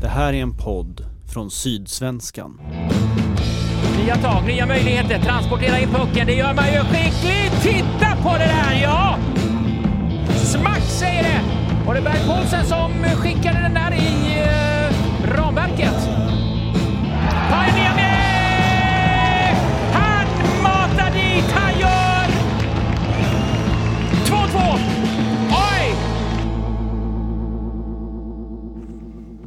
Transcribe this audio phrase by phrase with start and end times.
[0.00, 2.60] Det här är en podd från Sydsvenskan.
[3.98, 6.26] Nya tag, nya möjligheter, transportera in pucken.
[6.26, 7.62] Det gör man ju skickligt!
[7.62, 9.18] Titta på det där, ja!
[10.36, 11.40] Smack säger det!
[11.86, 12.92] Och det är Berg Paulsen som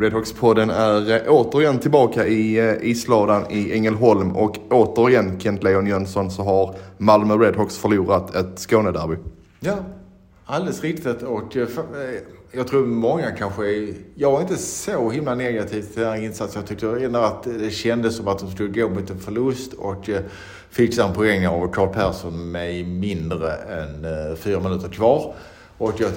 [0.00, 6.30] Redhawks-podden är eh, återigen tillbaka i eh, isladan i Ängelholm och återigen Kent Leon Jönsson
[6.30, 9.16] så har Malmö Redhawks förlorat ett Skånederby.
[9.60, 9.76] Ja,
[10.44, 11.22] alldeles riktigt.
[11.22, 11.68] Och eh,
[12.52, 13.94] jag tror många kanske är...
[14.14, 16.62] Jag var inte så himla negativ till den här insatsen.
[16.62, 20.10] Jag tyckte ändå att det kändes som att de skulle gå mot en förlust och
[20.70, 25.34] fixa en poäng av Karl Persson med mindre än fyra minuter kvar.
[25.78, 26.10] Och jag,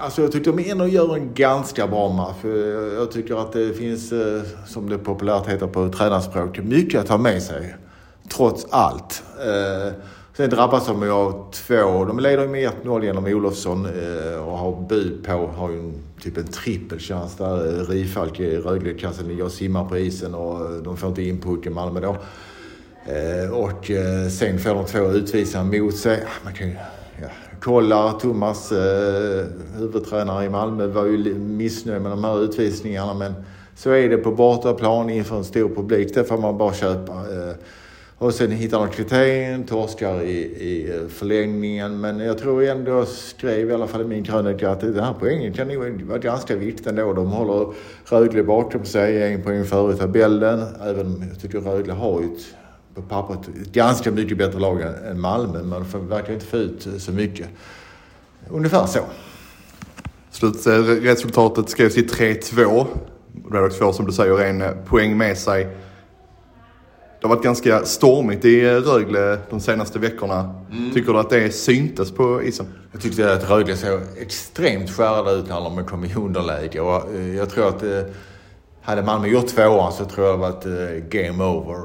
[0.00, 2.44] Alltså jag tycker de ändå gör en ganska bra match.
[2.44, 2.50] Eh,
[2.94, 7.18] jag tycker att det finns, eh, som det populärt heter på tränarspråk, mycket att ta
[7.18, 7.76] med sig.
[8.28, 9.22] Trots allt.
[9.46, 9.92] Eh,
[10.36, 13.86] sen drabbas de ju av två, de leder med 1-0 genom Olofsson
[14.46, 17.84] och har bud på, har ju en, typ en trippelchans där.
[17.84, 22.00] Rifalk i Rögle-klassen ligger och simmar på isen och de får inte in pucken, Malmö
[22.00, 22.16] då.
[23.52, 23.90] Och
[24.30, 26.22] sen får de två utvisningar mot sig.
[26.26, 26.76] Ah, man kan ju,
[27.22, 27.28] ja,
[27.60, 33.14] Kollar, Thomas, eh, huvudtränare i Malmö, var ju missnöjd med de här utvisningarna.
[33.14, 33.34] Men
[33.76, 36.14] så är det på bortaplan inför en stor publik.
[36.14, 37.12] Det får man bara köpa.
[37.12, 37.54] Eh,
[38.20, 42.00] och sen hittar de kriterien, torskar i, i eh, förlängningen.
[42.00, 45.14] Men jag tror ändå, jag skrev i alla fall i min krönika, att den här
[45.20, 47.12] poängen kan nog vara ganska viktig ändå.
[47.12, 47.72] De håller
[48.04, 50.64] Rögle bakom sig, en poäng före i tabellen.
[50.82, 52.54] Även om jag tycker Rögle har ju ett,
[52.98, 55.58] på pappret ett ganska mycket bättre lag än Malmö.
[55.92, 57.48] De verkar inte få ut så mycket.
[58.48, 59.00] Ungefär så.
[60.30, 62.86] Slutresultatet skrevs till 3-2.
[63.50, 65.64] Redhawks får som du säger en eh, poäng med sig.
[67.20, 70.54] Det har varit ganska stormigt i eh, Rögle de senaste veckorna.
[70.94, 72.66] Tycker du att det syntes på isen?
[72.92, 76.80] Jag tyckte att Rögle såg extremt skärrade ut när de kom i underläge.
[76.80, 78.02] Och eh, jag tror att eh,
[78.82, 81.78] hade Malmö gjort tvåan så tror jag det varit eh, game over.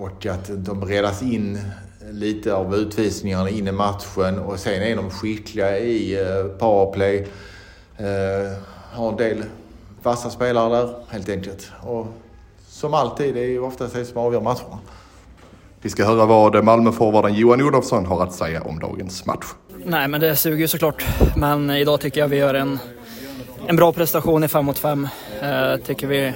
[0.00, 1.60] Och att de räddas in
[2.10, 7.28] lite av utvisningarna in i matchen och sen är de skickliga i eh, powerplay.
[7.96, 8.52] Eh,
[8.92, 9.44] Har en del
[10.02, 11.70] vassa spelare där helt enkelt.
[11.82, 12.06] Och
[12.68, 14.78] som alltid, det är ju oftast det som avgör matcherna.
[15.82, 19.44] Vi ska höra vad Malmöforwarden Johan Olofsson har att säga om dagens match.
[19.84, 21.04] Nej, men det suger ju såklart.
[21.36, 22.78] Men idag tycker jag vi gör en,
[23.66, 25.08] en bra prestation i 5 mot 5.
[25.42, 26.32] Eh, tycker vi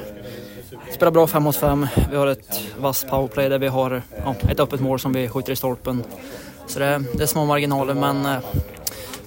[0.93, 1.87] spelar bra 5 mot 5.
[2.11, 5.53] Vi har ett vasst powerplay där vi har ja, ett öppet mål som vi skjuter
[5.53, 6.05] i stolpen.
[6.67, 8.39] Så det, det är små marginaler, men eh,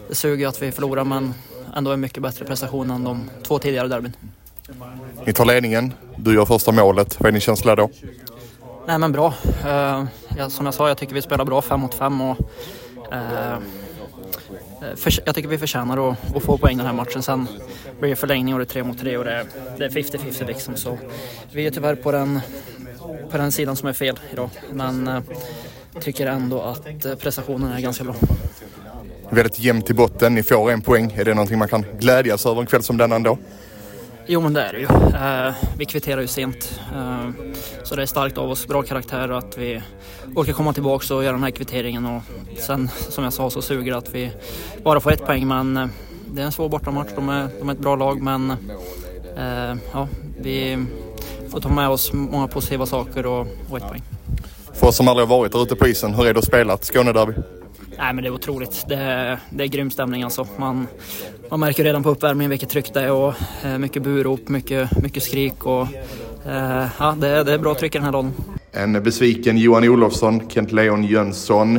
[0.07, 1.03] det suger att vi förlorar.
[1.03, 1.33] Men
[1.75, 4.13] ändå en mycket bättre prestation än de två tidigare derbyn.
[5.25, 7.19] Ni tar ledningen, du gör första målet.
[7.19, 7.89] Vad är din känsla då?
[8.87, 9.33] Nej men bra.
[9.65, 10.03] Eh,
[10.37, 12.37] ja, som jag sa, jag tycker vi spelar bra 5 mot 5 och
[13.11, 13.57] för,
[14.85, 17.23] Eh, jag tycker vi förtjänar att, att få poäng den här matchen.
[17.23, 17.47] Sen
[17.99, 20.75] blir det förlängning och det är tre mot tre och det är 50-50 liksom.
[20.75, 20.97] Så
[21.51, 22.39] vi är tyvärr på den,
[23.31, 24.49] på den sidan som är fel idag.
[24.73, 25.19] Men eh,
[25.99, 28.15] tycker ändå att eh, prestationen är ganska bra.
[29.29, 30.35] Väldigt jämnt i botten.
[30.35, 31.13] Ni får en poäng.
[31.15, 33.37] Är det någonting man kan glädjas över en kväll som denna ändå?
[34.27, 34.85] Jo men det är det ju.
[34.85, 36.79] Eh, vi kvitterar ju sent.
[36.95, 37.29] Eh,
[37.83, 39.81] så det är starkt av oss, bra karaktär att vi
[40.35, 42.05] orkar komma tillbaka och göra den här kvitteringen.
[42.05, 42.21] Och
[42.59, 44.31] sen som jag sa så suger det att vi
[44.83, 45.87] bara får ett poäng men eh,
[46.25, 47.09] det är en svår bortamatch.
[47.15, 48.51] De är, de är ett bra lag men
[49.37, 50.07] eh, ja,
[50.41, 50.85] vi
[51.51, 54.01] får ta med oss många positiva saker och, och ett poäng.
[54.73, 56.73] För oss som aldrig har varit där ute på isen, hur är det att spela
[56.73, 57.33] ett Skånederby?
[57.97, 58.85] Nej men det är otroligt.
[58.87, 60.47] Det är, det är grym stämning alltså.
[60.57, 60.87] Man,
[61.49, 63.33] man märker redan på uppvärmningen vilket tryck det är och
[63.65, 65.81] eh, mycket burop, mycket, mycket skrik och
[66.45, 68.33] eh, ja, det, är- det är bra tryck i den här dagen.
[68.71, 71.73] En besviken Johan Olofsson, Kent Leon Jönsson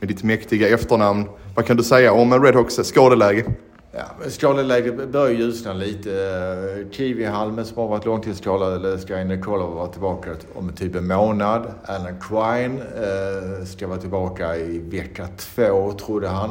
[0.00, 1.24] med ditt mäktiga efternamn.
[1.54, 3.44] Vad kan du säga om Redhawks skadeläge?
[3.92, 6.10] Ja, skadeläget börjar ljusna lite.
[6.12, 11.66] Eh, Kivihalmen som har varit långtidsskadad, eller Skyne Nikolov var tillbaka om typ en månad.
[11.84, 16.50] Alan Quine eh, ska vara tillbaka i vecka två, trodde han.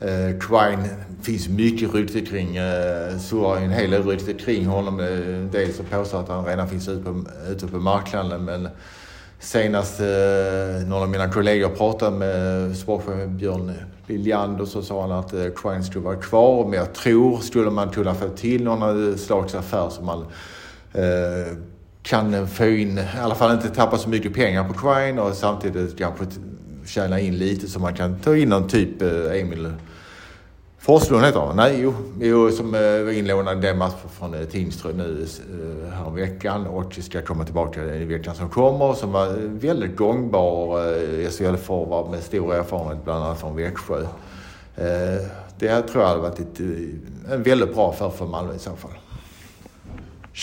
[0.00, 0.88] Eh, Quine
[1.22, 2.56] finns mycket rykte kring.
[2.56, 5.00] Eh, så har en hel del rykte kring honom.
[5.00, 8.44] Eh, En påstår att han redan finns ute på, ute på marknaden.
[8.44, 8.68] Men
[9.38, 13.72] Senast eh, någon av mina kollegor pratade med eh, sportchefen Björn
[14.06, 16.64] Liljander så sa han att eh, Quine skulle vara kvar.
[16.64, 20.24] Men jag tror, skulle man kunna få till någon eh, slags affär som man
[20.92, 21.56] eh,
[22.02, 25.98] kan få in, i alla fall inte tappa så mycket pengar på Quine och samtidigt
[25.98, 26.24] kanske
[26.86, 29.72] tjäna in lite så man kan ta in någon typ eh, Emil
[30.78, 31.56] Forslund heter han.
[31.56, 31.94] Nej, jo.
[32.20, 35.26] jo som eh, var inlånad den matchen från Tingström Tingsryd nu
[35.92, 38.94] här veckan och ska komma tillbaka i veckan som kommer.
[38.94, 39.28] Som var
[39.60, 40.78] väldigt gångbar
[41.30, 44.06] SHL-forward med stor erfarenhet bland annat från Växjö.
[45.58, 46.60] Det tror jag hade varit ett,
[47.30, 48.90] en väldigt bra affär för Malmö i så fall.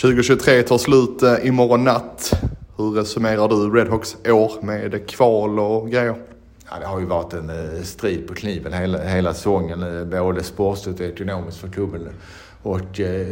[0.02, 2.32] 2023 tar slut imorgon natt.
[2.78, 6.14] Hur resumerar du Redhawks år med kval och grejer?
[6.70, 10.42] Ja, det har ju varit en eh, strid på kniven hela, hela säsongen, eh, både
[10.42, 12.08] sportsligt och ekonomiskt för klubben.
[12.62, 13.26] Och eh,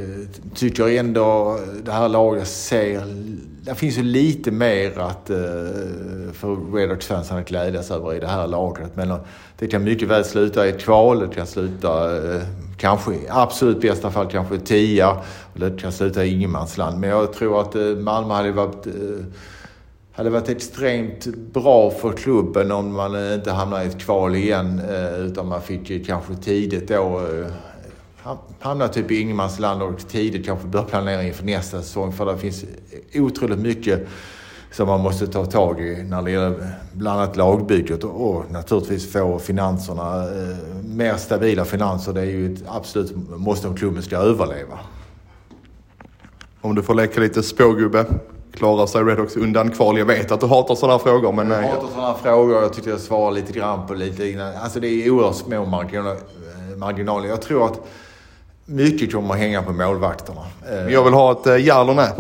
[0.55, 3.03] tycker ändå det här laget ser...
[3.63, 5.37] Det finns ju lite mer att, eh,
[6.33, 8.91] för Redhawks-fansen att glädjas över i det här laget.
[8.97, 9.19] Men eh,
[9.59, 12.43] det kan mycket väl sluta i ett kval, det kan sluta eh,
[12.77, 15.11] kanske i absolut bästa fall kanske tia.
[15.53, 17.01] Och det kan sluta i ingenmansland.
[17.01, 18.93] Men jag tror att eh, Malmö hade varit eh,
[20.13, 24.81] hade varit extremt bra för klubben om man eh, inte hamnar i ett kval igen.
[25.19, 27.21] Utan man fick kanske tidigt då
[28.61, 32.13] hamna typ i ingenmansland och tidigt kanske börja planera inför nästa säsong.
[32.13, 32.65] För det finns
[33.15, 34.09] otroligt mycket
[34.77, 39.39] som man måste ta tag i när det gäller bland annat lagbygget och naturligtvis få
[39.39, 42.13] finanserna, eh, mer stabila finanser.
[42.13, 44.79] Det är ju ett absolut måste om klubben ska överleva.
[46.61, 48.05] Om du får leka lite spågubbe.
[48.53, 49.99] Klarar sig Redhawks undan kval?
[49.99, 51.51] Jag vet att du hatar sådana frågor men...
[51.51, 52.63] Jag hatar sådana frågor.
[52.63, 54.55] Jag tyckte jag svarade lite grann på lite innan.
[54.55, 55.65] Alltså det är oerhört små
[56.77, 57.29] marginaler.
[57.29, 57.81] Jag tror att
[58.65, 60.43] mycket kommer att hänga på målvakterna.
[60.91, 62.13] Jag vill ha ett ja eller nej.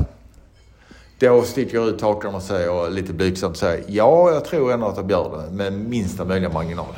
[1.18, 4.96] Då sticker jag ut hakan och säger lite blygsamt säger ja, jag tror ändå att
[4.96, 6.94] de gör det med minsta möjliga marginal.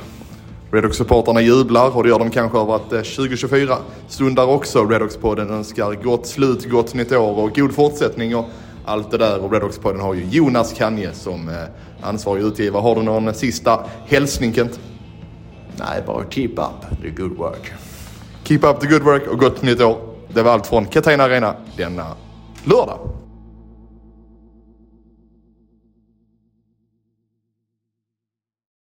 [0.70, 3.76] Redhawks-supportrarna jublar och det gör de kanske över att 2024
[4.08, 4.84] stundar också.
[4.84, 8.44] Redhawks-podden önskar gott slut, gott nytt år och god fortsättning och
[8.84, 9.44] allt det där.
[9.44, 11.50] Och Redhawks-podden har ju Jonas Kanje som
[12.02, 12.82] ansvarig utgivare.
[12.82, 14.80] Har du någon sista hälsning Kent?
[15.76, 17.72] Nej, bara keep up the good work.
[18.44, 19.98] Keep up the good work och gott nytt år.
[20.28, 22.06] Det var allt från Catena Arena denna
[22.64, 23.07] lördag.